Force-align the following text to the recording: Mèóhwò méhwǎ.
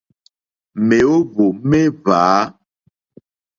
Mèóhwò 0.87 1.45
méhwǎ. 1.69 2.21